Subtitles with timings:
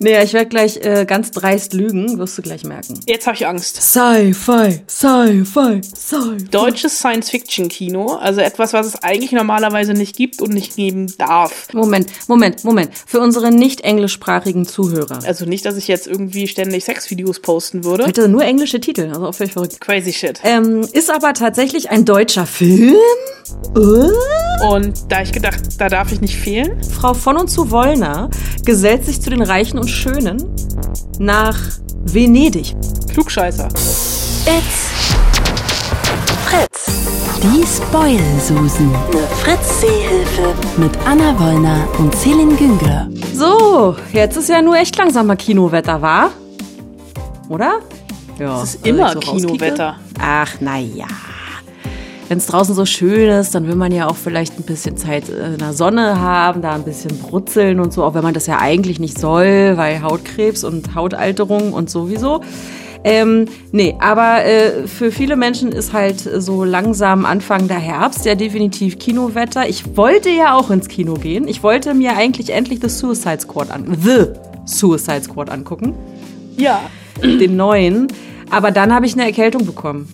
[0.00, 3.00] Nee, ich werde gleich äh, ganz dreist lügen, wirst du gleich merken.
[3.06, 3.76] Jetzt habe ich Angst.
[3.76, 6.44] Sci-Fi, Sci-Fi, Sci-Fi.
[6.50, 11.68] Deutsches Science-Fiction-Kino, also etwas, was es eigentlich normalerweise nicht gibt und nicht geben darf.
[11.72, 12.90] Moment, Moment, Moment.
[13.06, 15.20] Für unsere nicht englischsprachigen Zuhörer.
[15.24, 18.04] Also nicht, dass ich jetzt irgendwie ständig Sexvideos posten würde.
[18.04, 19.80] Bitte nur englische Titel, also auch völlig verrückt.
[19.80, 20.40] Crazy shit.
[20.44, 22.96] Ähm, ist aber tatsächlich ein deutscher Film.
[23.76, 24.66] Äh?
[24.68, 26.82] Und da ich gedacht, da darf ich nicht fehlen.
[26.82, 28.30] Frau von und zu Wollner
[28.64, 30.42] gesellt sich zu den Reichen und Schönen
[31.18, 31.58] nach
[32.04, 32.74] Venedig.
[33.12, 33.68] Klugscheißer.
[33.68, 34.92] It's
[36.46, 36.86] Fritz.
[37.42, 38.94] Die Spoil-Susen.
[38.94, 40.54] Eine Fritz-Seehilfe.
[40.76, 43.08] Mit Anna Wollner und Celine Güngler.
[43.34, 46.30] So, jetzt ist ja nur echt langsamer Kinowetter, war?
[47.48, 47.80] Oder?
[48.38, 48.62] Ja.
[48.62, 49.20] Es ist immer so.
[49.20, 49.96] Kinowetter.
[50.20, 51.06] Ach, na ja.
[52.28, 55.28] Wenn es draußen so schön ist, dann will man ja auch vielleicht ein bisschen Zeit
[55.28, 58.58] in der Sonne haben, da ein bisschen brutzeln und so, auch wenn man das ja
[58.60, 62.40] eigentlich nicht soll, weil Hautkrebs und Hautalterung und sowieso.
[63.06, 68.34] Ähm, nee, aber äh, für viele Menschen ist halt so langsam Anfang der Herbst ja
[68.34, 69.68] definitiv Kinowetter.
[69.68, 71.46] Ich wollte ja auch ins Kino gehen.
[71.46, 74.28] Ich wollte mir eigentlich endlich The Suicide Squad an The
[74.64, 75.92] Suicide Squad angucken
[76.56, 76.80] Ja.
[77.22, 78.08] den neuen.
[78.50, 80.08] Aber dann habe ich eine Erkältung bekommen.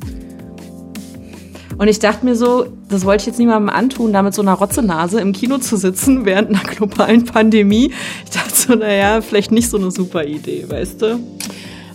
[1.81, 4.53] Und ich dachte mir so, das wollte ich jetzt niemandem antun, da mit so einer
[4.53, 7.95] Rotzenase im Kino zu sitzen während einer globalen Pandemie.
[8.23, 11.21] Ich dachte so, naja, vielleicht nicht so eine super Idee, weißt du?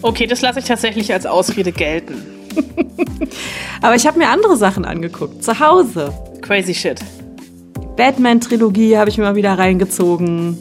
[0.02, 2.16] Okay, das lasse ich tatsächlich als Ausrede gelten.
[3.84, 6.12] Aber ich habe mir andere Sachen angeguckt, zu Hause.
[6.42, 7.00] Crazy shit.
[7.96, 10.58] Batman-Trilogie habe ich mir mal wieder reingezogen.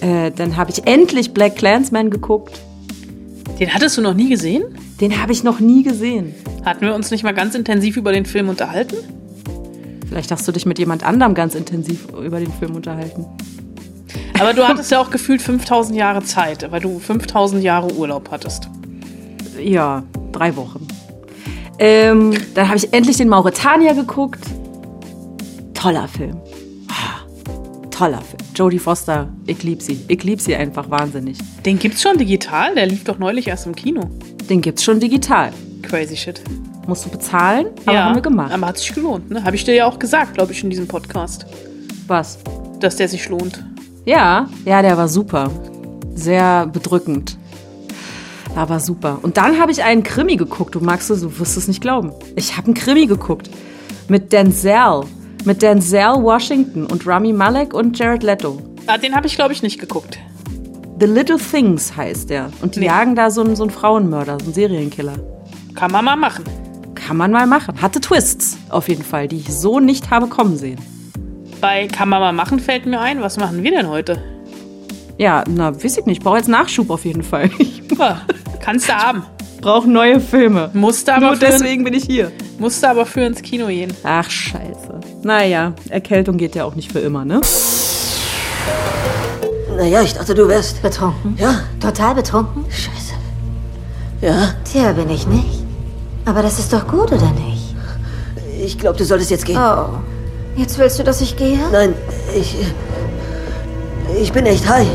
[0.00, 2.58] Äh, dann habe ich endlich Black Clansman geguckt.
[3.60, 4.64] Den hattest du noch nie gesehen?
[5.00, 6.34] Den habe ich noch nie gesehen.
[6.64, 8.96] Hatten wir uns nicht mal ganz intensiv über den Film unterhalten?
[10.08, 13.26] Vielleicht hast du dich mit jemand anderem ganz intensiv über den Film unterhalten.
[14.38, 18.68] Aber du hattest ja auch gefühlt 5000 Jahre Zeit, weil du 5000 Jahre Urlaub hattest.
[19.60, 20.86] Ja, drei Wochen.
[21.78, 24.44] Ähm, dann habe ich endlich den Mauretanier geguckt.
[25.74, 26.36] Toller Film.
[26.88, 27.26] Ah,
[27.90, 28.40] Toller Film.
[28.54, 30.04] Jodie Foster, ich lieb sie.
[30.08, 31.38] Ich lieb sie einfach wahnsinnig.
[31.64, 32.74] Den gibt's schon digital?
[32.74, 34.08] Der lief doch neulich erst im Kino.
[34.48, 35.52] Den gibt's schon digital.
[35.82, 36.42] Crazy shit.
[36.86, 38.52] Musst du bezahlen, aber haben wir gemacht.
[38.52, 39.42] Aber hat sich gelohnt, ne?
[39.42, 41.46] Habe ich dir ja auch gesagt, glaube ich, in diesem Podcast,
[42.06, 42.38] Was?
[42.80, 43.64] dass der sich lohnt.
[44.04, 45.50] Ja, ja, der war super.
[46.14, 47.38] Sehr bedrückend.
[48.54, 49.18] Aber super.
[49.22, 50.74] Und dann habe ich einen Krimi geguckt.
[50.74, 52.12] Du magst es, du wirst es nicht glauben.
[52.36, 53.48] Ich habe einen Krimi geguckt.
[54.08, 55.04] Mit Denzel.
[55.44, 58.58] Mit Denzel Washington und Rami Malek und Jared Leto.
[58.86, 60.18] Ah, den habe ich, glaube ich, nicht geguckt.
[61.00, 62.50] The Little Things heißt der.
[62.62, 62.86] Und die Nee.
[62.86, 65.14] jagen da so einen, so einen Frauenmörder, so einen Serienkiller.
[65.74, 66.44] Kann man mal machen.
[66.94, 67.80] Kann man mal machen.
[67.82, 70.78] Hatte Twists, auf jeden Fall, die ich so nicht habe kommen sehen.
[71.60, 74.22] Bei Kann man mal machen fällt mir ein, was machen wir denn heute?
[75.18, 76.18] Ja, na, weiß ich nicht.
[76.18, 77.50] Ich brauche jetzt Nachschub auf jeden Fall.
[77.98, 78.22] Ja,
[78.60, 79.22] kannst du haben.
[79.60, 80.68] brauche neue Filme.
[80.72, 82.32] Musst du aber, Nur deswegen bin ich hier.
[82.58, 83.92] musst du aber für ins Kino gehen.
[84.02, 85.00] Ach, scheiße.
[85.22, 87.40] Naja, Erkältung geht ja auch nicht für immer, ne?
[89.76, 90.82] Naja, ich dachte, du wärst.
[90.82, 91.36] Betrunken?
[91.38, 92.64] Ja, Total betrunken?
[92.70, 93.14] scheiße.
[94.20, 95.62] Ja, Tja, bin ich nicht.
[96.24, 97.74] Aber das ist doch gut, oder nicht?
[98.62, 99.58] ich glaube, du solltest jetzt gehen.
[99.58, 99.98] Oh.
[100.56, 101.58] Jetzt willst du, dass ich gehe?
[101.70, 101.92] Nein,
[102.34, 102.56] ich.
[104.20, 104.86] Ich bin echt high.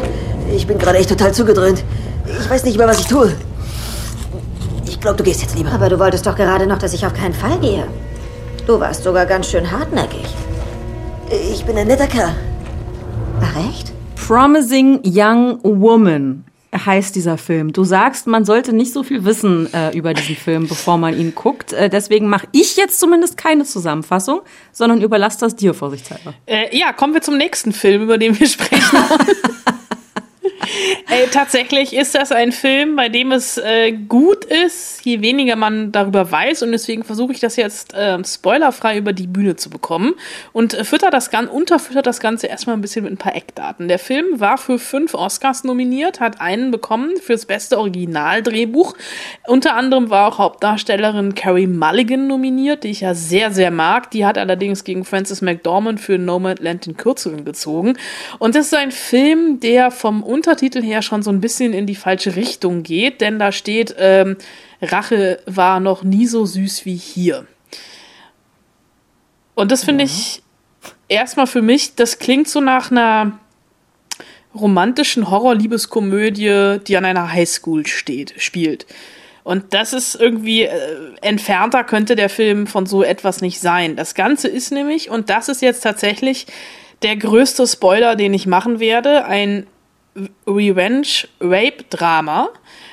[0.56, 1.84] Ich bin gerade echt total zugedröhnt.
[2.26, 3.34] Ich weiß nicht mehr, was ich tue.
[4.88, 5.72] Ich glaube, du gehst jetzt lieber.
[5.72, 7.84] Aber du wolltest doch gerade noch, dass ich auf keinen Fall gehe.
[8.66, 10.26] Du warst sogar ganz schön hartnäckig.
[11.52, 12.32] Ich bin ein netter Kerl.
[13.42, 13.89] Ach, echt?
[14.30, 17.74] Promising Young Woman heißt dieser Film.
[17.74, 21.34] Du sagst, man sollte nicht so viel wissen äh, über diesen Film, bevor man ihn
[21.34, 21.74] guckt.
[21.74, 24.42] Äh, deswegen mache ich jetzt zumindest keine Zusammenfassung,
[24.72, 26.36] sondern überlasse das dir vorsichtshalber.
[26.46, 29.00] Äh, ja, kommen wir zum nächsten Film, über den wir sprechen.
[31.10, 35.92] Ey, tatsächlich ist das ein Film, bei dem es äh, gut ist, je weniger man
[35.92, 36.64] darüber weiß.
[36.64, 40.16] Und deswegen versuche ich das jetzt äh, spoilerfrei über die Bühne zu bekommen.
[40.54, 43.88] Und äh, fütter das Gan unterfüttert das Ganze erstmal ein bisschen mit ein paar Eckdaten.
[43.88, 48.96] Der Film war für fünf Oscars nominiert, hat einen bekommen fürs beste Originaldrehbuch.
[49.48, 54.12] Unter anderem war auch Hauptdarstellerin Carrie Mulligan nominiert, die ich ja sehr, sehr mag.
[54.12, 57.98] Die hat allerdings gegen Frances McDormand für Nomadland den Kürzeren gezogen.
[58.40, 61.94] Und das ist ein Film, der vom Untertitel her schon so ein bisschen in die
[61.94, 64.36] falsche Richtung geht, denn da steht, ähm,
[64.82, 67.46] Rache war noch nie so süß wie hier.
[69.54, 70.42] Und das finde ich
[71.08, 73.38] erstmal für mich, das klingt so nach einer
[74.56, 78.88] romantischen Horror-Liebeskomödie, die an einer Highschool steht, spielt.
[79.44, 80.72] Und das ist irgendwie äh,
[81.22, 83.96] entfernter könnte der Film von so etwas nicht sein.
[83.96, 86.48] Das Ganze ist nämlich, und das ist jetzt tatsächlich
[87.04, 89.68] der größte Spoiler, den ich machen werde, ein
[90.48, 92.50] Revenge-Rape-Drama,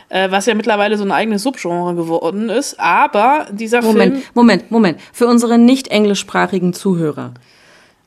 [0.09, 2.81] äh, was ja mittlerweile so ein eigenes Subgenre geworden ist.
[2.81, 4.25] Aber dieser Moment, Film.
[4.35, 5.01] Moment, Moment.
[5.13, 7.35] Für unsere nicht englischsprachigen Zuhörer.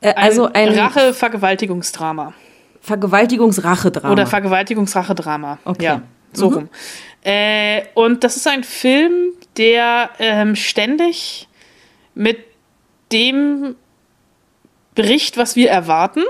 [0.00, 2.32] Äh, also ein Rache-Vergewaltigungsdrama.
[2.80, 4.12] Vergewaltigungsrache-Drama.
[4.12, 5.58] Oder Vergewaltigungsrache-Drama.
[5.64, 5.84] Okay.
[5.84, 6.02] Ja,
[6.32, 6.54] so Mhm.
[6.56, 6.68] rum.
[7.22, 11.46] Äh, und das ist ein Film, der ähm, ständig
[12.14, 12.38] mit
[13.12, 13.76] dem
[14.94, 16.22] bricht, was wir erwarten.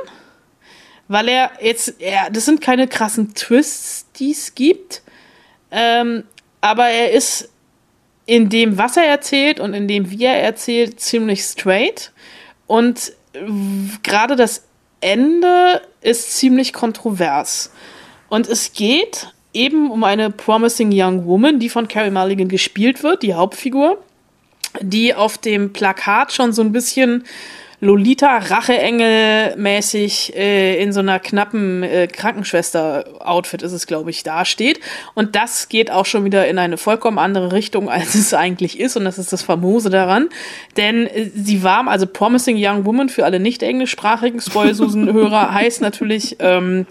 [1.11, 5.03] Weil er jetzt, er, das sind keine krassen Twists, die es gibt.
[5.73, 6.23] Ähm,
[6.61, 7.49] aber er ist
[8.27, 12.13] in dem, was er erzählt und in dem, wie er erzählt, ziemlich straight.
[12.69, 13.13] Und
[14.05, 14.63] gerade das
[15.01, 17.73] Ende ist ziemlich kontrovers.
[18.29, 23.25] Und es geht eben um eine promising young woman, die von Carrie Mulligan gespielt wird,
[23.25, 24.01] die Hauptfigur,
[24.81, 27.25] die auf dem Plakat schon so ein bisschen
[27.83, 34.23] Lolita Racheengel mäßig äh, in so einer knappen äh, Krankenschwester Outfit ist es glaube ich
[34.23, 34.81] dasteht.
[35.15, 38.97] Und das geht auch schon wieder in eine vollkommen andere Richtung als es eigentlich ist.
[38.97, 40.29] Und das ist das famose daran.
[40.77, 45.55] Denn äh, sie war also promising young woman für alle nicht englischsprachigen Spoil Susan Hörer
[45.55, 46.87] heißt natürlich ähm,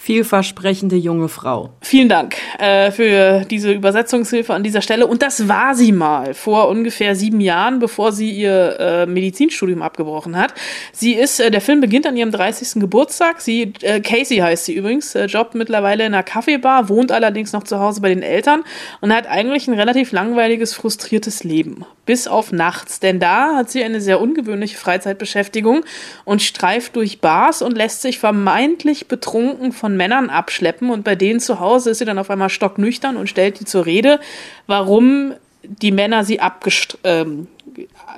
[0.00, 1.70] Vielversprechende junge Frau.
[1.80, 5.08] Vielen Dank äh, für diese Übersetzungshilfe an dieser Stelle.
[5.08, 10.36] Und das war sie mal vor ungefähr sieben Jahren, bevor sie ihr äh, Medizinstudium abgebrochen
[10.36, 10.54] hat.
[10.92, 12.80] Sie ist, äh, der Film beginnt an ihrem 30.
[12.80, 13.40] Geburtstag.
[13.40, 17.64] Sie, äh, Casey heißt sie übrigens, äh, jobbt mittlerweile in einer Kaffeebar, wohnt allerdings noch
[17.64, 18.62] zu Hause bei den Eltern
[19.00, 21.84] und hat eigentlich ein relativ langweiliges, frustriertes Leben.
[22.08, 25.84] Bis auf nachts, denn da hat sie eine sehr ungewöhnliche Freizeitbeschäftigung
[26.24, 31.38] und streift durch Bars und lässt sich vermeintlich betrunken von Männern abschleppen und bei denen
[31.38, 34.20] zu Hause ist sie dann auf einmal stocknüchtern und stellt die zur Rede,
[34.66, 37.46] warum die Männer sie abgest ähm,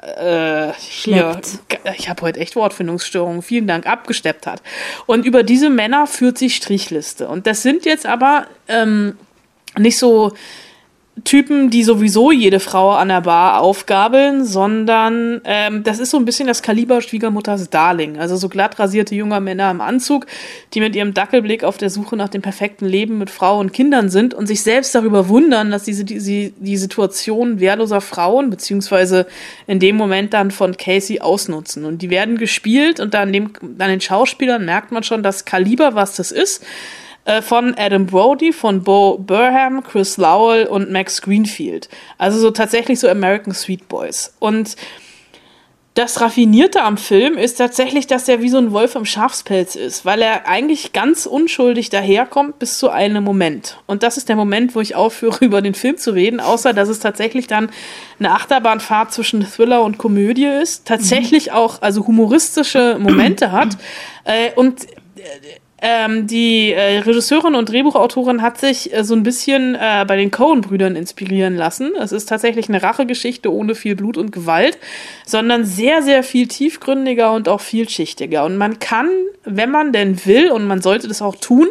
[0.03, 1.41] äh, hier,
[1.99, 4.63] ich habe heute echt Wortfindungsstörungen, vielen Dank, abgesteppt hat.
[5.07, 7.27] Und über diese Männer führt sie Strichliste.
[7.27, 9.17] Und das sind jetzt aber ähm,
[9.77, 10.33] nicht so
[11.25, 16.25] Typen, die sowieso jede Frau an der Bar aufgabeln, sondern ähm, das ist so ein
[16.25, 18.19] bisschen das Kaliber Schwiegermutters Darling.
[18.19, 20.27] Also so glatt rasierte junge Männer im Anzug,
[20.73, 24.09] die mit ihrem Dackelblick auf der Suche nach dem perfekten Leben mit Frau und Kindern
[24.09, 29.27] sind und sich selbst darüber wundern, dass diese, die, die Situation wehrloser Frauen, beziehungsweise
[29.67, 31.85] in dem Moment dann von Casey ausnutzen.
[31.85, 35.95] Und die werden gespielt und dann dem, an den Schauspielern merkt man schon das Kaliber,
[35.95, 36.65] was das ist
[37.43, 41.89] von Adam Brody, von Bo Burham, Chris Lowell und Max Greenfield.
[42.19, 44.35] Also so tatsächlich so American Sweet Boys.
[44.41, 44.77] Und
[45.95, 50.05] das Raffinierte am Film ist tatsächlich, dass er wie so ein Wolf im Schafspelz ist,
[50.05, 53.77] weil er eigentlich ganz unschuldig daherkommt bis zu einem Moment.
[53.87, 56.89] Und das ist der Moment, wo ich aufhöre, über den Film zu reden, außer dass
[56.89, 57.71] es tatsächlich dann
[58.19, 63.77] eine Achterbahnfahrt zwischen Thriller und Komödie ist, tatsächlich auch also humoristische Momente hat
[64.25, 64.87] äh, und
[65.83, 70.31] ähm, die äh, Regisseurin und Drehbuchautorin hat sich äh, so ein bisschen äh, bei den
[70.31, 71.93] Coen-Brüdern inspirieren lassen.
[71.99, 74.77] Es ist tatsächlich eine Rachegeschichte ohne viel Blut und Gewalt,
[75.25, 78.45] sondern sehr, sehr viel tiefgründiger und auch vielschichtiger.
[78.45, 79.09] Und man kann,
[79.45, 81.69] wenn man denn will, und man sollte das auch tun,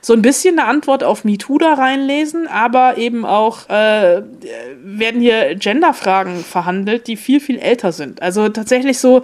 [0.00, 4.22] so ein bisschen eine Antwort auf MeToo da reinlesen, aber eben auch äh,
[4.82, 8.22] werden hier Genderfragen verhandelt, die viel, viel älter sind.
[8.22, 9.22] Also tatsächlich so,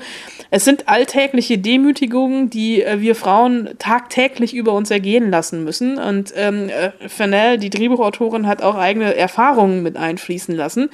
[0.50, 5.98] es sind alltägliche Demütigungen, die äh, wir Frauen tagtäglich über uns ergehen lassen müssen.
[5.98, 10.90] Und ähm, äh, Fennell, die Drehbuchautorin, hat auch eigene Erfahrungen mit einfließen lassen.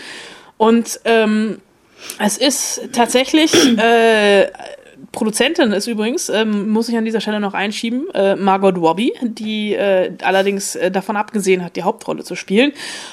[0.56, 1.58] Und ähm,
[2.18, 4.48] es ist tatsächlich, äh,
[5.12, 9.74] Produzentin ist übrigens, ähm, muss ich an dieser Stelle noch einschieben, äh, Margot Robbie, die
[9.74, 12.72] äh, allerdings äh, davon abgesehen hat, die Hauptrolle zu spielen.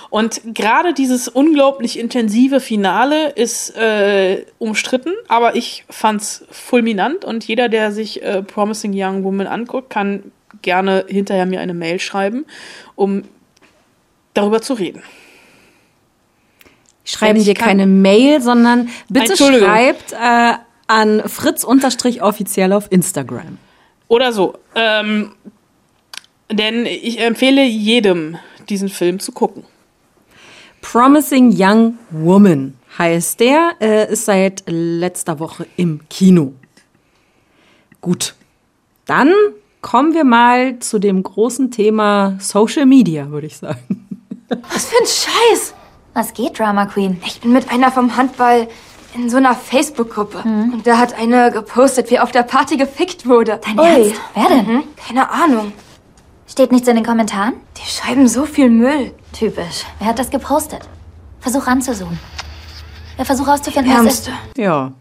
[0.10, 7.68] Und gerade dieses unglaublich intensive Finale ist äh, umstritten, aber ich fand's fulminant und jeder,
[7.68, 12.46] der sich äh, Promising Young Woman anguckt, kann gerne hinterher mir eine Mail schreiben,
[12.96, 13.24] um
[14.34, 15.04] darüber zu reden.
[17.04, 20.54] Schreiben dir keine Mail, sondern bitte schreibt äh,
[20.90, 23.60] an fritz-offiziell auf Instagram.
[24.08, 24.56] Oder so.
[24.74, 25.34] Ähm,
[26.52, 28.38] denn ich empfehle jedem,
[28.70, 29.64] diesen Film zu gucken.
[30.82, 36.54] Promising Young Woman heißt der, äh, ist seit letzter Woche im Kino.
[38.02, 38.34] Gut,
[39.06, 39.32] dann
[39.82, 44.08] kommen wir mal zu dem großen Thema Social Media, würde ich sagen.
[44.50, 45.74] Was für ein Scheiß!
[46.16, 47.22] Was geht, Drama Queen?
[47.26, 48.68] Ich bin mit einer vom Handball
[49.16, 50.44] in so einer Facebook-Gruppe.
[50.46, 53.60] Und da hat eine gepostet, wie auf der Party gefickt wurde.
[53.64, 54.16] Dein Ernst?
[54.34, 54.74] Wer denn?
[54.76, 54.84] Mhm.
[55.08, 55.72] Keine Ahnung.
[56.48, 57.54] Steht nichts in den Kommentaren?
[57.78, 59.14] Die schreiben so viel Müll.
[59.34, 59.86] Typisch.
[60.00, 60.88] Wer hat das gepostet?
[61.40, 62.20] Versuch ranzuzoomen.
[63.18, 64.32] Der Versuch herauszufinden, was ist.
[64.58, 64.92] Ja.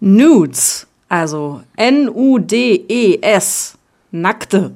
[0.00, 3.78] Nudes, also N-U-D-E-S,
[4.10, 4.72] nackte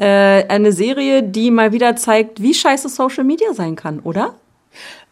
[0.00, 4.34] Äh, eine Serie, die mal wieder zeigt, wie scheiße Social Media sein kann, oder?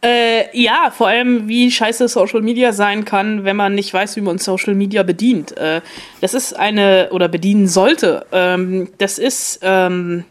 [0.06, 4.20] Äh, ja, vor allem, wie scheiße Social Media sein kann, wenn man nicht weiß, wie
[4.20, 5.56] man Social Media bedient.
[5.56, 5.80] Äh,
[6.20, 8.25] das ist eine, oder bedienen sollte.
[8.30, 10.22] Ähm, das ist ähm,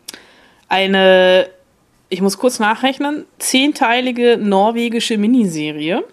[0.69, 1.49] eine,
[2.07, 6.05] ich muss kurz nachrechnen, zehnteilige norwegische Miniserie,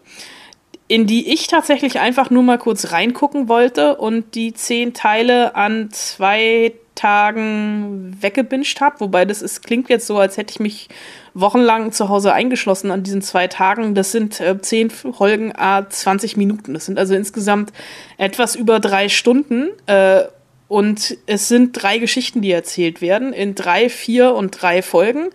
[0.89, 5.91] in die ich tatsächlich einfach nur mal kurz reingucken wollte und die zehn Teile an
[5.93, 9.01] zwei Tagen weggebinscht habe.
[9.01, 10.89] Wobei das ist, klingt jetzt so, als hätte ich mich
[11.35, 13.95] wochenlang zu Hause eingeschlossen an diesen zwei Tagen.
[13.95, 16.75] Das sind äh, zehn Folgen, a 20 Minuten.
[16.75, 17.73] Das sind also insgesamt
[18.19, 19.71] etwas über drei Stunden.
[19.87, 20.23] Äh,
[20.69, 25.29] und es sind drei Geschichten, die erzählt werden, in drei, vier und drei Folgen.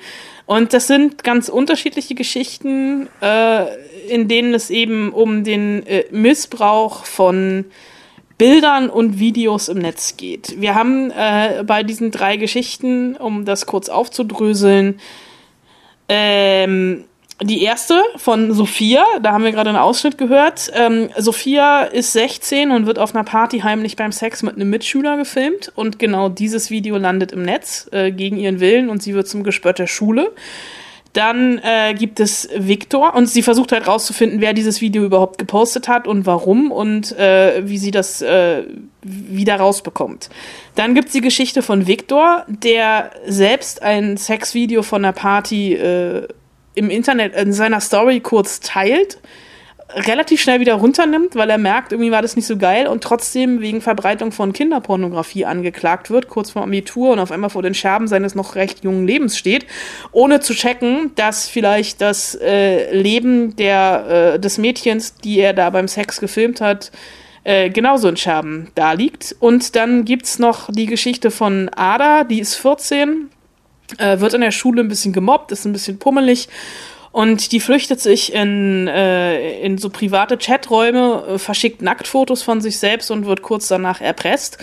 [0.47, 3.65] Und das sind ganz unterschiedliche Geschichten, äh,
[4.07, 7.65] in denen es eben um den äh, Missbrauch von
[8.37, 10.59] Bildern und Videos im Netz geht.
[10.61, 14.99] Wir haben äh, bei diesen drei Geschichten, um das kurz aufzudröseln,
[16.09, 17.05] ähm,
[17.41, 20.71] die erste von Sophia, da haben wir gerade einen Ausschnitt gehört.
[20.73, 25.17] Ähm, Sophia ist 16 und wird auf einer Party heimlich beim Sex mit einem Mitschüler
[25.17, 25.71] gefilmt.
[25.75, 29.43] Und genau dieses Video landet im Netz äh, gegen ihren Willen und sie wird zum
[29.43, 30.31] Gespött der Schule.
[31.13, 35.87] Dann äh, gibt es Victor und sie versucht halt rauszufinden, wer dieses Video überhaupt gepostet
[35.87, 38.63] hat und warum und äh, wie sie das äh,
[39.01, 40.29] wieder rausbekommt.
[40.75, 46.27] Dann gibt's die Geschichte von Victor, der selbst ein Sexvideo von einer Party äh,
[46.75, 49.17] im Internet in seiner Story kurz teilt
[49.89, 53.61] relativ schnell wieder runternimmt, weil er merkt, irgendwie war das nicht so geil und trotzdem
[53.61, 58.07] wegen Verbreitung von Kinderpornografie angeklagt wird, kurz vor Abitur und auf einmal vor den Scherben
[58.07, 59.65] seines noch recht jungen Lebens steht,
[60.11, 65.69] ohne zu checken, dass vielleicht das äh, Leben der, äh, des Mädchens, die er da
[65.69, 66.91] beim Sex gefilmt hat,
[67.45, 69.37] äh, genauso in Scherben da liegt.
[69.39, 73.29] Und dann gibt's noch die Geschichte von Ada, die ist 14,
[73.99, 76.49] äh, wird in der Schule ein bisschen gemobbt, ist ein bisschen pummelig
[77.17, 82.77] und die flüchtet sich in, äh, in so private Chaträume, äh, verschickt Nacktfotos von sich
[82.77, 84.59] selbst und wird kurz danach erpresst.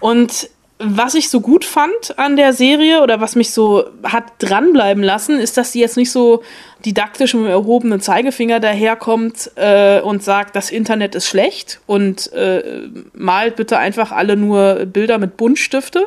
[0.00, 5.02] Und was ich so gut fand an der Serie oder was mich so hat dranbleiben
[5.02, 6.42] lassen, ist, dass sie jetzt nicht so
[6.86, 12.88] didaktisch mit dem erhobenen Zeigefinger daherkommt äh, und sagt, das Internet ist schlecht und äh,
[13.12, 16.06] malt bitte einfach alle nur Bilder mit Buntstifte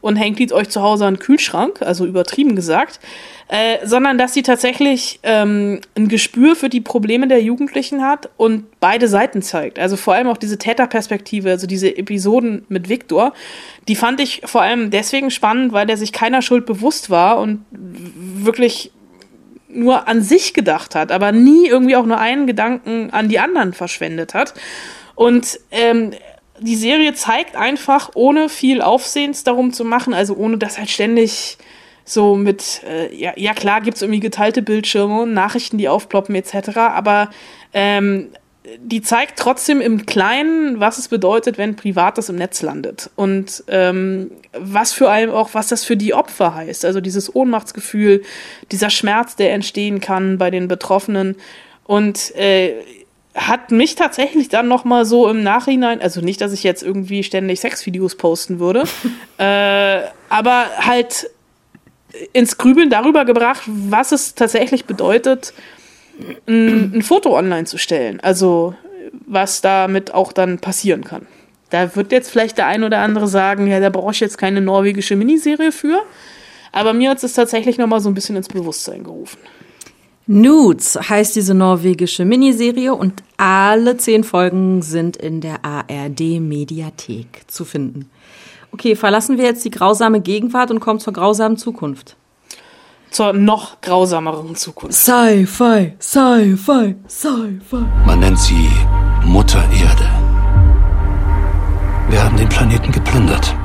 [0.00, 3.00] und hängt die euch zu Hause an den Kühlschrank, also übertrieben gesagt,
[3.48, 8.64] äh, sondern dass sie tatsächlich ähm, ein Gespür für die Probleme der Jugendlichen hat und
[8.80, 9.78] beide Seiten zeigt.
[9.78, 13.34] Also vor allem auch diese Täterperspektive, also diese Episoden mit Viktor,
[13.88, 17.64] die fand ich vor allem deswegen spannend, weil der sich keiner Schuld bewusst war und
[17.72, 18.92] wirklich
[19.72, 23.72] nur an sich gedacht hat, aber nie irgendwie auch nur einen Gedanken an die anderen
[23.72, 24.54] verschwendet hat.
[25.14, 26.12] Und ähm,
[26.60, 31.58] die Serie zeigt einfach, ohne viel Aufsehens darum zu machen, also ohne dass halt ständig
[32.04, 37.30] so mit, äh, ja, ja klar gibt's irgendwie geteilte Bildschirme, Nachrichten, die aufploppen etc., aber
[37.72, 38.28] ähm,
[38.78, 43.10] die zeigt trotzdem im Kleinen, was es bedeutet, wenn Privates im Netz landet.
[43.16, 46.84] Und ähm, was für allem auch, was das für die Opfer heißt.
[46.84, 48.22] Also dieses Ohnmachtsgefühl,
[48.70, 51.36] dieser Schmerz, der entstehen kann bei den Betroffenen.
[51.84, 52.74] Und äh,
[53.34, 57.22] hat mich tatsächlich dann noch mal so im Nachhinein, also nicht, dass ich jetzt irgendwie
[57.22, 58.84] ständig Sexvideos posten würde,
[59.38, 61.30] äh, aber halt
[62.32, 65.52] ins Grübeln darüber gebracht, was es tatsächlich bedeutet,
[66.48, 68.20] ein, ein Foto online zu stellen.
[68.20, 68.74] Also
[69.26, 71.26] was damit auch dann passieren kann.
[71.70, 74.60] Da wird jetzt vielleicht der ein oder andere sagen, ja, da brauche ich jetzt keine
[74.60, 76.02] norwegische Miniserie für.
[76.72, 79.38] Aber mir hat es tatsächlich noch mal so ein bisschen ins Bewusstsein gerufen.
[80.32, 87.64] Nudes heißt diese norwegische Miniserie und alle zehn Folgen sind in der ARD Mediathek zu
[87.64, 88.08] finden.
[88.70, 92.14] Okay, verlassen wir jetzt die grausame Gegenwart und kommen zur grausamen Zukunft.
[93.10, 94.94] Zur noch grausameren Zukunft.
[94.94, 97.84] Sci-Fi, Sci-Fi, Sci-Fi.
[98.06, 98.70] Man nennt sie
[99.24, 100.08] Mutter Erde.
[102.08, 103.56] Wir haben den Planeten geplündert.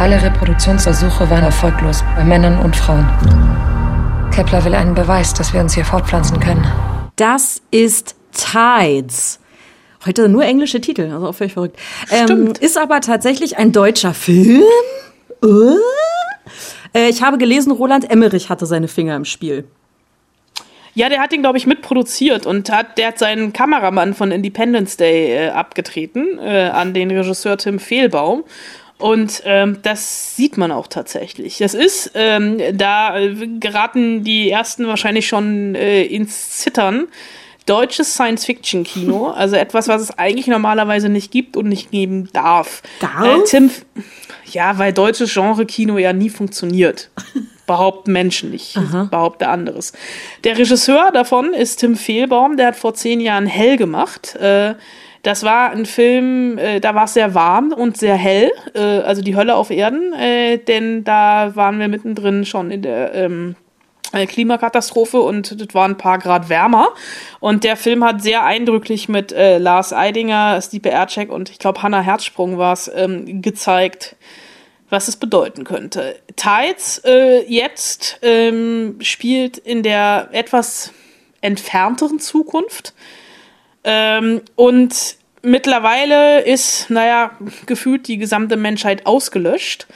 [0.00, 3.06] Alle Reproduktionsversuche waren erfolglos, bei Männern und Frauen.
[4.34, 6.66] Kepler will einen Beweis, dass wir uns hier fortpflanzen können.
[7.16, 9.40] Das ist Tides.
[10.06, 11.78] Heute nur englische Titel, also auch völlig verrückt.
[12.10, 14.62] Ähm, ist aber tatsächlich ein deutscher Film.
[16.94, 19.64] Äh, ich habe gelesen, Roland Emmerich hatte seine Finger im Spiel.
[20.94, 24.96] Ja, der hat ihn, glaube ich, mitproduziert und hat, der hat seinen Kameramann von Independence
[24.96, 28.44] Day äh, abgetreten äh, an den Regisseur Tim Fehlbaum.
[29.00, 31.58] Und ähm, das sieht man auch tatsächlich.
[31.58, 33.16] Das ist, ähm, da
[33.58, 37.08] geraten die ersten wahrscheinlich schon äh, ins Zittern,
[37.66, 42.82] deutsches Science-Fiction-Kino, also etwas, was es eigentlich normalerweise nicht gibt und nicht geben darf.
[43.00, 43.24] Darf?
[43.24, 43.70] Äh, Tim,
[44.50, 47.10] ja, weil deutsches Genre-Kino ja nie funktioniert.
[47.66, 48.76] Behaupten Menschen nicht,
[49.12, 49.92] behaupte anderes.
[50.42, 54.34] Der Regisseur davon ist Tim Fehlbaum, der hat vor zehn Jahren Hell gemacht.
[54.34, 54.74] Äh,
[55.22, 59.22] das war ein Film, äh, da war es sehr warm und sehr hell, äh, also
[59.22, 63.56] die Hölle auf Erden, äh, denn da waren wir mittendrin schon in der ähm,
[64.12, 66.88] äh, Klimakatastrophe und das war ein paar Grad wärmer.
[67.38, 71.82] Und der Film hat sehr eindrücklich mit äh, Lars Eidinger, Stipe Ercek und ich glaube
[71.82, 74.16] Hannah Herzsprung war es, ähm, gezeigt,
[74.88, 76.16] was es bedeuten könnte.
[76.34, 80.92] Tides äh, jetzt ähm, spielt in der etwas
[81.40, 82.94] entfernteren Zukunft.
[83.84, 87.32] Ähm, und mittlerweile ist, naja,
[87.66, 89.86] gefühlt die gesamte Menschheit ausgelöscht.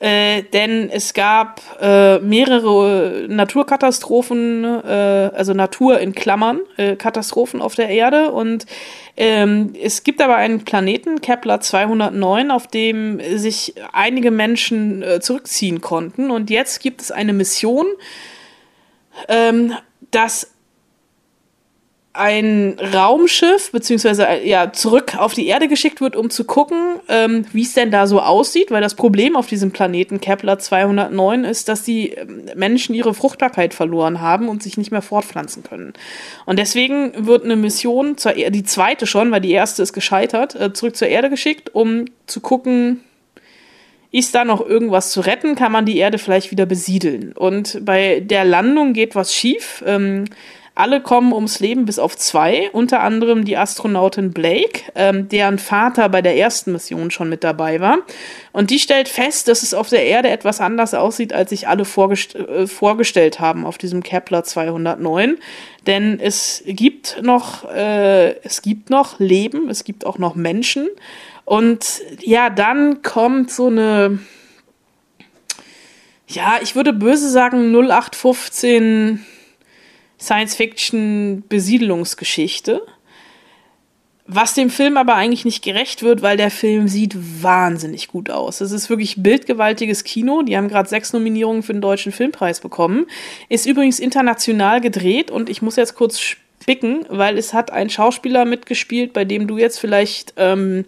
[0.00, 7.74] Äh, denn es gab äh, mehrere Naturkatastrophen, äh, also Natur in Klammern, äh, Katastrophen auf
[7.74, 8.32] der Erde.
[8.32, 8.64] Und
[9.18, 15.82] ähm, es gibt aber einen Planeten, Kepler 209, auf dem sich einige Menschen äh, zurückziehen
[15.82, 16.30] konnten.
[16.30, 17.84] Und jetzt gibt es eine Mission,
[19.28, 19.74] ähm,
[20.10, 20.50] das
[22.12, 27.46] ein Raumschiff beziehungsweise äh, ja zurück auf die Erde geschickt wird, um zu gucken, ähm,
[27.52, 31.68] wie es denn da so aussieht, weil das Problem auf diesem Planeten Kepler 209 ist,
[31.68, 35.92] dass die ähm, Menschen ihre Fruchtbarkeit verloren haben und sich nicht mehr fortpflanzen können.
[36.46, 40.56] Und deswegen wird eine Mission zur Erde, die zweite schon, weil die erste ist gescheitert,
[40.56, 43.04] äh, zurück zur Erde geschickt, um zu gucken,
[44.12, 45.54] ist da noch irgendwas zu retten?
[45.54, 47.32] Kann man die Erde vielleicht wieder besiedeln?
[47.32, 49.84] Und bei der Landung geht was schief.
[49.86, 50.24] Ähm,
[50.80, 56.08] alle kommen ums Leben bis auf zwei, unter anderem die Astronautin Blake, ähm, deren Vater
[56.08, 57.98] bei der ersten Mission schon mit dabei war.
[58.52, 61.84] Und die stellt fest, dass es auf der Erde etwas anders aussieht, als sich alle
[61.84, 65.36] vorgest äh, vorgestellt haben auf diesem Kepler 209.
[65.86, 70.88] Denn es gibt noch, äh, es gibt noch Leben, es gibt auch noch Menschen.
[71.44, 74.18] Und ja, dann kommt so eine,
[76.26, 79.26] ja, ich würde böse sagen 0815
[80.20, 82.82] Science-Fiction-Besiedelungsgeschichte.
[84.32, 88.60] Was dem Film aber eigentlich nicht gerecht wird, weil der Film sieht wahnsinnig gut aus.
[88.60, 90.42] Es ist wirklich bildgewaltiges Kino.
[90.42, 93.06] Die haben gerade sechs Nominierungen für den Deutschen Filmpreis bekommen.
[93.48, 98.44] Ist übrigens international gedreht und ich muss jetzt kurz spicken, weil es hat ein Schauspieler
[98.44, 100.84] mitgespielt, bei dem du jetzt vielleicht ähm,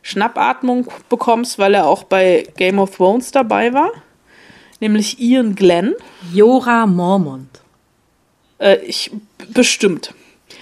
[0.00, 3.90] Schnappatmung bekommst, weil er auch bei Game of Thrones dabei war.
[4.80, 5.92] Nämlich Ian Glenn.
[6.32, 7.60] Jora Mormont.
[8.58, 9.10] Äh, ich
[9.52, 10.14] bestimmt.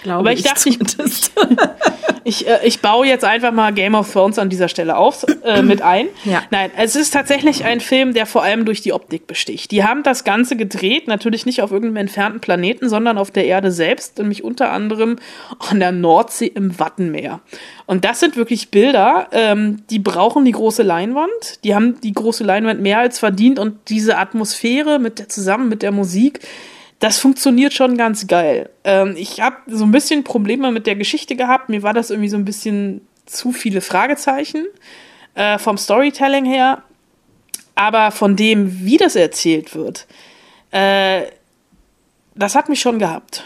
[0.03, 0.77] Glaube Aber ich, ich dachte, ich,
[2.23, 5.61] ich, äh, ich baue jetzt einfach mal Game of Thrones an dieser Stelle auf, äh,
[5.63, 6.07] mit ein.
[6.25, 6.43] Ja.
[6.51, 9.71] Nein, es ist tatsächlich ein Film, der vor allem durch die Optik besticht.
[9.71, 13.71] Die haben das Ganze gedreht, natürlich nicht auf irgendeinem entfernten Planeten, sondern auf der Erde
[13.71, 15.17] selbst, nämlich unter anderem
[15.57, 17.39] an der Nordsee im Wattenmeer.
[17.85, 21.63] Und das sind wirklich Bilder, ähm, die brauchen die große Leinwand.
[21.63, 25.81] Die haben die große Leinwand mehr als verdient und diese Atmosphäre mit der, zusammen mit
[25.81, 26.41] der Musik,
[26.99, 28.69] das funktioniert schon ganz geil.
[28.83, 31.69] Ähm, ich habe so ein bisschen Probleme mit der Geschichte gehabt.
[31.69, 34.65] Mir war das irgendwie so ein bisschen zu viele Fragezeichen
[35.33, 36.83] äh, vom Storytelling her.
[37.75, 40.07] Aber von dem, wie das erzählt wird,
[40.71, 41.23] äh,
[42.33, 43.43] das hat mich schon gehabt.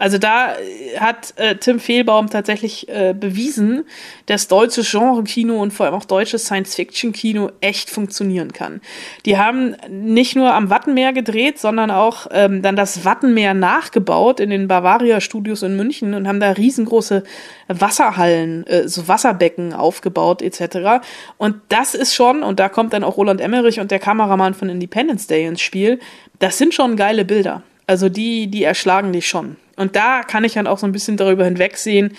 [0.00, 0.54] Also da
[0.98, 3.84] hat äh, Tim Fehlbaum tatsächlich äh, bewiesen,
[4.24, 8.80] dass deutsches Genre-Kino und vor allem auch deutsches Science-Fiction-Kino echt funktionieren kann.
[9.26, 14.48] Die haben nicht nur am Wattenmeer gedreht, sondern auch ähm, dann das Wattenmeer nachgebaut in
[14.48, 17.22] den Bavaria-Studios in München und haben da riesengroße
[17.68, 21.04] Wasserhallen, äh, so Wasserbecken aufgebaut etc.
[21.36, 24.70] Und das ist schon, und da kommt dann auch Roland Emmerich und der Kameramann von
[24.70, 25.98] Independence Day ins Spiel,
[26.38, 27.62] das sind schon geile Bilder.
[27.86, 29.56] Also die, die erschlagen dich schon.
[29.80, 32.14] Und da kann ich dann auch so ein bisschen darüber hinwegsehen,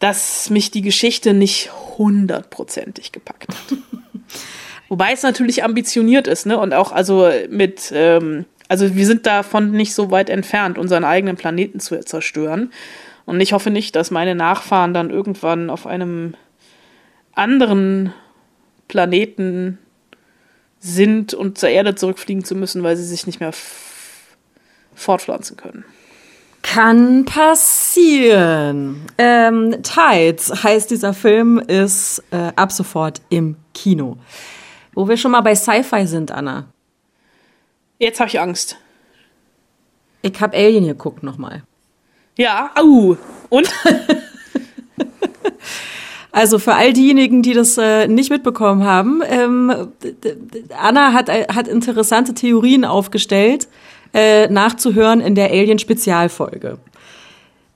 [0.00, 3.78] dass mich die Geschichte nicht hundertprozentig gepackt hat.
[4.88, 6.58] Wobei es natürlich ambitioniert ist, ne?
[6.58, 11.36] Und auch also mit, ähm, also wir sind davon nicht so weit entfernt, unseren eigenen
[11.36, 12.72] Planeten zu zerstören.
[13.26, 16.34] Und ich hoffe nicht, dass meine Nachfahren dann irgendwann auf einem
[17.30, 18.12] anderen
[18.88, 19.78] Planeten
[20.80, 23.52] sind und zur Erde zurückfliegen zu müssen, weil sie sich nicht mehr
[24.96, 25.84] fortpflanzen können.
[26.62, 29.02] Kann passieren.
[29.18, 34.16] Ähm, Tides heißt dieser Film, ist äh, ab sofort im Kino.
[34.94, 36.66] Wo wir schon mal bei Sci-Fi sind, Anna.
[37.98, 38.76] Jetzt habe ich Angst.
[40.22, 41.62] Ich hab Alien geguckt nochmal.
[42.36, 43.16] Ja, au.
[43.48, 43.68] Und?
[46.32, 49.70] Also für all diejenigen, die das äh, nicht mitbekommen haben, ähm,
[50.74, 53.68] Anna hat, äh, hat interessante Theorien aufgestellt,
[54.14, 56.78] äh, nachzuhören in der Alien-Spezialfolge.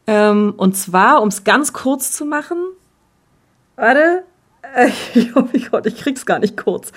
[0.07, 2.59] Ähm, und zwar, um es ganz kurz zu machen.
[3.77, 4.23] Warte.
[4.75, 4.91] Äh,
[5.35, 6.93] oh mein Gott, ich krieg's gar nicht kurz.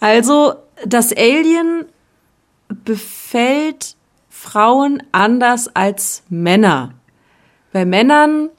[0.00, 1.86] Also, das Alien
[2.84, 3.96] befällt
[4.28, 6.94] Frauen anders als Männer.
[7.72, 8.50] Bei Männern,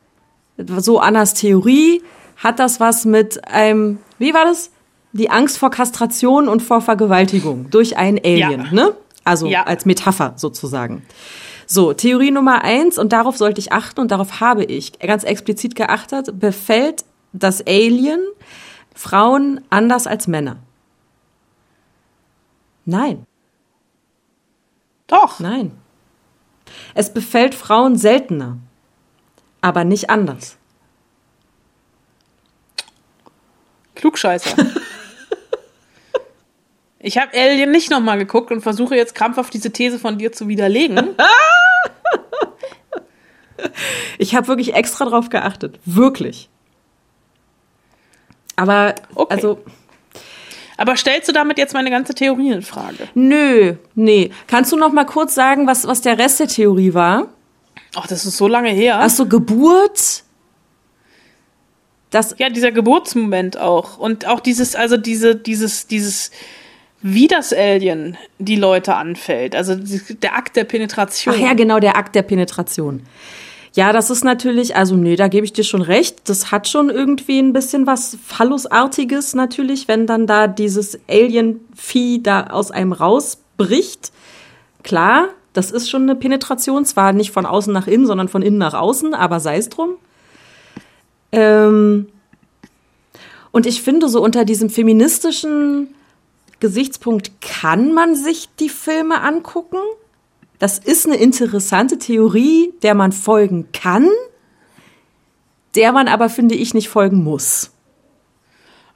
[0.57, 2.03] so Annas Theorie,
[2.37, 4.71] hat das was mit einem, wie war das?
[5.11, 8.71] Die Angst vor Kastration und vor Vergewaltigung durch ein Alien, Ja.
[8.71, 8.93] ne?
[9.29, 9.63] Also Ja.
[9.63, 11.05] als Metapher sozusagen.
[11.67, 15.75] So, Theorie Nummer eins, und darauf sollte ich achten und darauf habe ich ganz explizit
[15.75, 18.19] geachtet, befällt das Alien
[18.95, 20.57] Frauen anders als Männer.
[22.85, 23.25] Nein,
[25.05, 25.39] Doch.
[25.39, 25.71] nein.
[26.95, 28.57] Es befällt Frauen seltener,
[29.61, 30.57] aber nicht anders.
[33.95, 34.55] Klugscheißer.
[37.01, 40.47] Ich habe Alien nicht nochmal geguckt und versuche jetzt krampfhaft diese These von dir zu
[40.47, 41.15] widerlegen.
[44.17, 45.79] Ich habe wirklich extra drauf geachtet.
[45.85, 46.49] Wirklich.
[48.55, 49.33] Aber, Okay.
[49.33, 49.63] also,
[50.77, 53.09] Aber stellst du damit jetzt meine ganze Theorie in Frage?
[53.15, 54.31] nö, nee.
[54.47, 57.27] Kannst du noch mal kurz sagen, was, was der Rest der Theorie war?
[57.95, 58.99] Ach, das ist so lange her.
[59.01, 60.23] Ach so, Geburt?
[62.11, 63.97] Das, Ja, dieser Geburtsmoment auch.
[63.97, 66.31] Und auch dieses, also diese, dieses, dieses,
[67.01, 69.55] wie das Alien die Leute anfällt.
[69.55, 71.35] Also der Akt der Penetration.
[71.35, 73.03] ach ja, genau, der Akt der Penetration.
[73.73, 76.27] Ja, das ist natürlich, also nee, da gebe ich dir schon recht.
[76.27, 82.47] Das hat schon irgendwie ein bisschen was Phallusartiges natürlich, wenn dann da dieses Alien-Vieh da
[82.47, 84.11] aus einem rausbricht.
[84.83, 88.57] Klar, das ist schon eine Penetration, zwar nicht von außen nach innen, sondern von innen
[88.57, 89.91] nach außen, aber sei es drum.
[91.31, 92.07] Ähm,
[93.51, 95.93] und ich finde, so unter diesem feministischen
[96.59, 99.77] Gesichtspunkt kann man sich die Filme angucken.
[100.59, 104.09] Das ist eine interessante Theorie, der man folgen kann,
[105.75, 107.71] der man aber, finde ich, nicht folgen muss.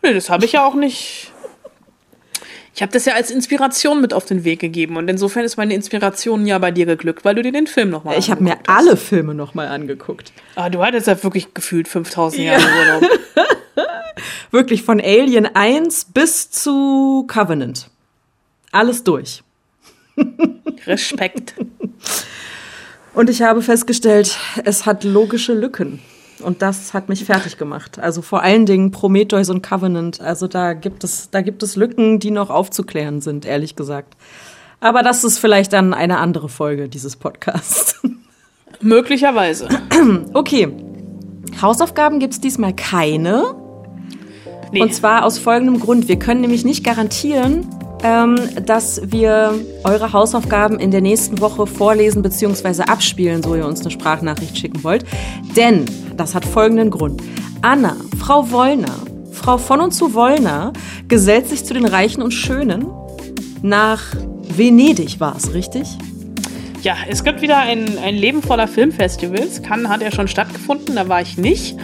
[0.01, 1.31] Nee, das habe ich ja auch nicht.
[2.75, 4.97] Ich habe das ja als Inspiration mit auf den Weg gegeben.
[4.97, 8.17] Und insofern ist meine Inspiration ja bei dir geglückt, weil du dir den Film nochmal
[8.17, 10.33] Ich habe mir alle Filme nochmal angeguckt.
[10.55, 13.11] Ah, du hattest ja wirklich gefühlt 5000 Jahre Urlaub.
[14.51, 17.89] Wirklich von Alien 1 bis zu Covenant.
[18.71, 19.43] Alles durch.
[20.85, 21.55] Respekt.
[23.13, 25.99] Und ich habe festgestellt, es hat logische Lücken.
[26.39, 27.99] Und das hat mich fertig gemacht.
[27.99, 30.19] Also vor allen Dingen Prometheus und Covenant.
[30.19, 34.15] Also da gibt es, da gibt es Lücken, die noch aufzuklären sind, ehrlich gesagt.
[34.79, 38.01] Aber das ist vielleicht dann eine andere Folge dieses Podcasts.
[38.81, 39.69] Möglicherweise.
[40.33, 40.75] Okay.
[41.61, 43.55] Hausaufgaben gibt's diesmal keine.
[44.73, 44.81] Nee.
[44.81, 46.07] Und zwar aus folgendem Grund.
[46.07, 47.67] Wir können nämlich nicht garantieren,
[48.03, 52.81] ähm, dass wir eure Hausaufgaben in der nächsten Woche vorlesen bzw.
[52.83, 55.05] abspielen, so ihr uns eine Sprachnachricht schicken wollt.
[55.55, 55.85] Denn
[56.17, 57.21] das hat folgenden Grund.
[57.61, 58.95] Anna, Frau Wollner,
[59.31, 60.73] Frau von und zu Wollner
[61.07, 62.87] gesellt sich zu den Reichen und Schönen
[63.61, 64.01] nach
[64.49, 65.87] Venedig war es, richtig?
[66.81, 69.61] Ja, es gibt wieder ein, ein Leben voller Filmfestivals.
[69.61, 71.77] Cannes hat ja schon stattgefunden, da war ich nicht.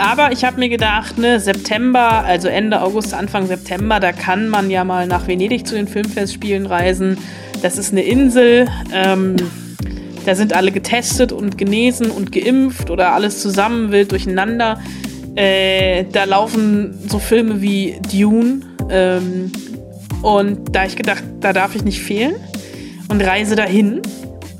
[0.00, 4.70] Aber ich habe mir gedacht, ne, September, also Ende August, Anfang September, da kann man
[4.70, 7.18] ja mal nach Venedig zu den Filmfestspielen reisen.
[7.60, 8.66] Das ist eine Insel.
[8.94, 9.36] Ähm,
[10.24, 14.80] da sind alle getestet und genesen und geimpft oder alles zusammen wild durcheinander.
[15.34, 18.60] Äh, da laufen so Filme wie Dune.
[18.88, 19.52] Ähm,
[20.22, 22.36] und da ich gedacht, da darf ich nicht fehlen
[23.08, 24.00] und reise dahin.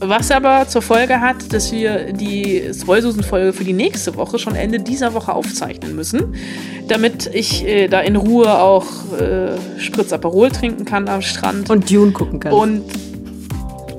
[0.03, 4.81] Was aber zur Folge hat, dass wir die Spoilsusen-Folge für die nächste Woche schon Ende
[4.81, 6.35] dieser Woche aufzeichnen müssen,
[6.89, 8.87] damit ich äh, da in Ruhe auch
[9.19, 12.53] äh, Spritz Aperol trinken kann am Strand Und Dune gucken kann.
[12.53, 12.83] und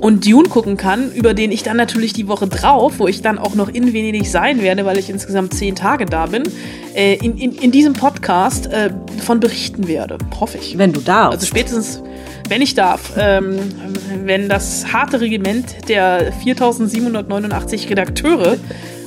[0.01, 3.37] und Dune gucken kann, über den ich dann natürlich die Woche drauf, wo ich dann
[3.37, 6.41] auch noch in Venedig sein werde, weil ich insgesamt zehn Tage da bin,
[6.95, 8.89] äh, in, in, in diesem Podcast äh,
[9.23, 10.17] von berichten werde.
[10.39, 10.79] Hoffe ich.
[10.79, 11.33] Wenn du darfst.
[11.33, 12.01] Also spätestens,
[12.51, 13.57] wenn ich darf, ähm,
[14.25, 18.57] wenn das harte Regiment der 4789 Redakteure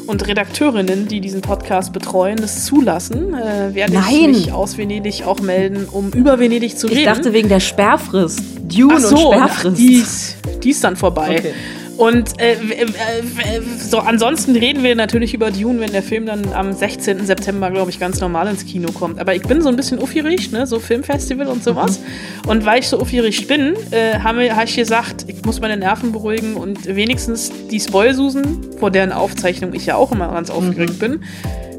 [0.07, 4.05] und Redakteurinnen, die diesen Podcast betreuen, das zulassen, äh, werde Nein.
[4.15, 7.05] ich mich aus Venedig auch melden, um über Venedig zu ich reden.
[7.05, 8.41] dachte wegen der Sperrfrist.
[8.63, 9.79] Dune Ach so, und Sperrfrist.
[9.79, 11.37] die, ist, die ist dann vorbei.
[11.39, 11.53] Okay.
[11.97, 16.73] Und äh, äh, so ansonsten reden wir natürlich über Dune, wenn der Film dann am
[16.73, 17.25] 16.
[17.27, 19.21] September, glaube ich, ganz normal ins Kino kommt.
[19.21, 20.67] Aber ich bin so ein bisschen aufgeregt, ne?
[20.67, 22.01] so Filmfestival und sowas.
[22.47, 26.13] Und weil ich so aufgeregt bin, äh, habe hab ich gesagt, ich muss meine Nerven
[26.13, 31.21] beruhigen und wenigstens die Spoilsusen, vor deren Aufzeichnung ich ja auch immer ganz aufgeregt bin,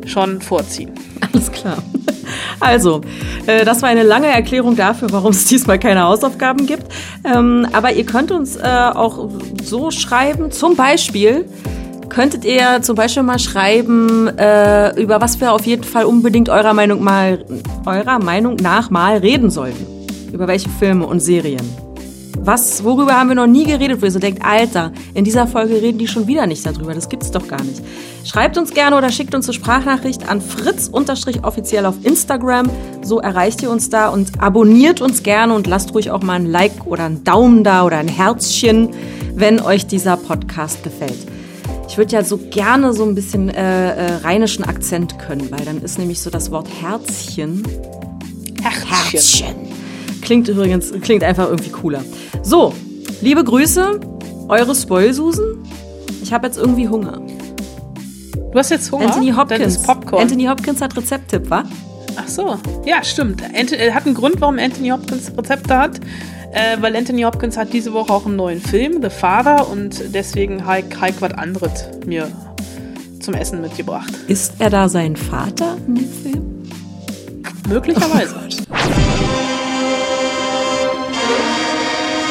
[0.05, 0.91] schon vorziehen.
[1.33, 1.77] Alles klar.
[2.59, 3.01] Also,
[3.45, 6.87] äh, das war eine lange Erklärung dafür, warum es diesmal keine Hausaufgaben gibt.
[7.23, 9.29] Ähm, aber ihr könnt uns äh, auch
[9.63, 11.45] so schreiben, zum Beispiel,
[12.09, 16.73] könntet ihr zum Beispiel mal schreiben, äh, über was wir auf jeden Fall unbedingt eurer
[16.73, 17.43] Meinung mal,
[17.85, 19.85] eurer Meinung nach mal reden sollten.
[20.31, 21.84] Über welche Filme und Serien.
[22.37, 25.81] Was, worüber haben wir noch nie geredet, wo ihr so denkt, Alter, in dieser Folge
[25.81, 27.81] reden die schon wieder nicht darüber, das gibt's doch gar nicht.
[28.23, 32.69] Schreibt uns gerne oder schickt uns eine Sprachnachricht an fritz-offiziell auf Instagram,
[33.03, 36.45] so erreicht ihr uns da und abonniert uns gerne und lasst ruhig auch mal ein
[36.45, 38.89] Like oder einen Daumen da oder ein Herzchen,
[39.33, 41.27] wenn euch dieser Podcast gefällt.
[41.87, 45.81] Ich würde ja so gerne so ein bisschen äh, äh, rheinischen Akzent können, weil dann
[45.81, 47.63] ist nämlich so das Wort Herzchen.
[48.61, 48.87] Herzchen.
[48.89, 49.84] Herzchen.
[50.25, 52.03] Klingt übrigens, klingt einfach irgendwie cooler.
[52.41, 52.73] So,
[53.21, 53.99] liebe Grüße,
[54.47, 55.63] eure Spoilsusen.
[56.23, 57.21] Ich habe jetzt irgendwie Hunger.
[58.51, 59.05] Du hast jetzt Hunger?
[59.05, 59.83] Anthony Hopkins.
[59.83, 60.23] Popcorn.
[60.23, 61.63] Anthony Hopkins hat Rezepttipp, wa?
[62.15, 63.43] Ach so, ja, stimmt.
[63.43, 65.99] Ant äh, hat einen Grund, warum Anthony Hopkins Rezepte hat.
[66.51, 70.65] Äh, weil Anthony Hopkins hat diese Woche auch einen neuen Film, The Father, und deswegen
[70.65, 72.31] habe ich was anderes mir
[73.19, 74.11] zum Essen mitgebracht.
[74.27, 76.63] Ist er da sein Vater in dem Film?
[77.67, 78.35] Möglicherweise.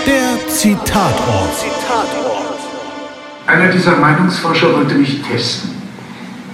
[0.07, 1.65] Der Zitatort.
[3.47, 5.71] Einer dieser Meinungsforscher wollte mich testen.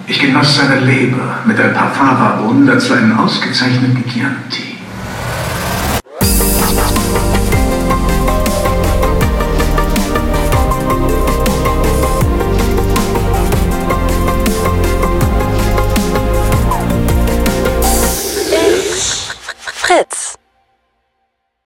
[0.06, 4.69] Ich genoss seine Leber mit ein paar Fava-Bohnen, dazu einen ausgezeichneten Chianti.